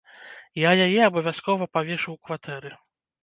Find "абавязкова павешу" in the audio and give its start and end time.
1.09-2.09